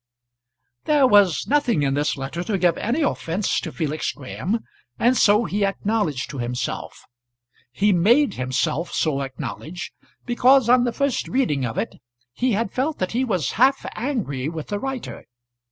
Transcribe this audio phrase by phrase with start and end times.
[0.85, 4.61] There was nothing in this letter to give any offence to Felix Graham,
[4.97, 7.03] and so he acknowledged to himself.
[7.71, 9.93] He made himself so acknowledge,
[10.25, 11.97] because on the first reading of it
[12.33, 15.25] he had felt that he was half angry with the writer.